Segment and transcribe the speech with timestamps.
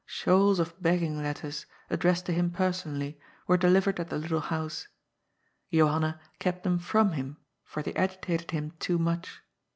[0.07, 4.87] Shoals of begging letters, addressed to him personally, were delivered at the little house.
[5.71, 9.43] Johanna kept them from him, for they agitated him too much.